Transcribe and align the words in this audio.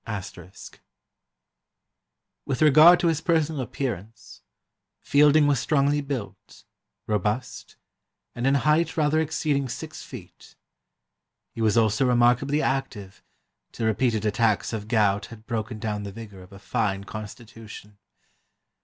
*] 0.03 0.07
"With 2.47 2.63
regard 2.63 2.99
to 3.01 3.05
his 3.07 3.21
personal 3.21 3.61
appearance, 3.61 4.41
Fielding 4.99 5.45
was 5.45 5.59
strongly 5.59 6.01
built, 6.01 6.63
robust, 7.05 7.75
and 8.33 8.47
in 8.47 8.55
height 8.55 8.97
rather 8.97 9.19
exceeding 9.19 9.69
six 9.69 10.01
feet; 10.01 10.55
he 11.53 11.61
was 11.61 11.77
also 11.77 12.07
remarkably 12.07 12.63
active, 12.63 13.21
till 13.71 13.85
repeated 13.85 14.25
attacks 14.25 14.73
of 14.73 14.87
gout 14.87 15.27
had 15.27 15.45
broken 15.45 15.77
down 15.77 16.01
the 16.01 16.11
vigour 16.11 16.41
of 16.41 16.51
a 16.51 16.57
fine 16.57 17.03
constitution. 17.03 17.99